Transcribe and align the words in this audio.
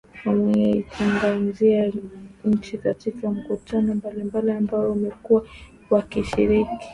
Wameitangaza 0.25 1.91
nchi 2.45 2.77
katika 2.77 3.29
mikutano 3.29 3.95
mbalimbali 3.95 4.51
ambayo 4.51 4.89
wamekuwa 4.89 5.45
wakishiriki 5.89 6.85